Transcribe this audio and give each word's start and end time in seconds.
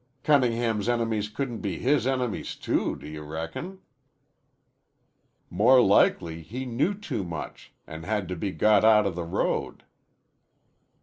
Cunningham's 0.23 0.89
enemies 0.89 1.29
couldn't 1.29 1.59
be 1.59 1.77
his 1.77 2.07
enemies, 2.07 2.55
too, 2.55 2.95
do 2.95 3.07
you 3.07 3.21
reckon?" 3.21 3.81
"More 5.51 5.79
likely 5.79 6.41
he 6.41 6.65
knew 6.65 6.95
too 6.95 7.23
much 7.23 7.71
an' 7.85 8.01
had 8.01 8.27
to 8.29 8.35
be 8.35 8.49
got 8.51 8.83
out 8.83 9.05
of 9.05 9.13
the 9.13 9.23
road." 9.25 9.83